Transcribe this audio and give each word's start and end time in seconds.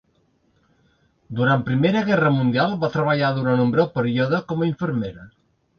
Durant 1.41 1.67
Primera 1.69 2.03
Guerra 2.09 2.33
Mundial 2.39 2.75
va 2.87 2.93
treballar 2.97 3.33
durant 3.39 3.65
un 3.69 3.79
breu 3.79 3.93
període 4.01 4.43
com 4.53 4.65
a 4.67 4.73
infermera. 4.75 5.33